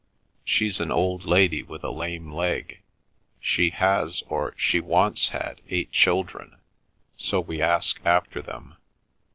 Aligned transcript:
She's 0.43 0.79
an 0.79 0.89
old 0.91 1.25
lady 1.25 1.61
with 1.61 1.83
a 1.83 1.91
lame 1.91 2.33
leg. 2.33 2.81
She 3.39 3.69
has 3.69 4.23
or 4.27 4.55
she 4.57 4.79
once 4.79 5.27
had 5.27 5.61
eight 5.69 5.91
children; 5.91 6.57
so 7.15 7.39
we 7.39 7.61
ask 7.61 7.99
after 8.03 8.41
them. 8.41 8.77